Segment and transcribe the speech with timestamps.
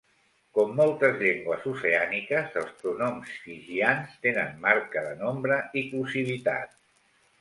[0.57, 6.79] Com moltes llengües oceàniques, els pronoms fijians tenen marca de nombre i clusivitat.